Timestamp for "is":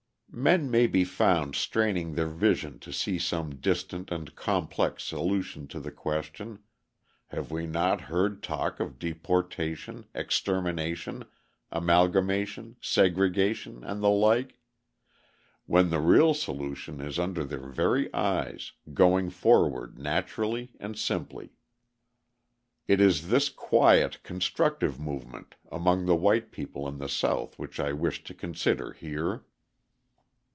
17.01-17.19, 23.01-23.27